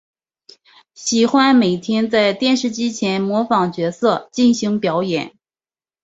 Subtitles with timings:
[0.95, 5.37] 喜欢每天在电视机前模仿角色进行表演。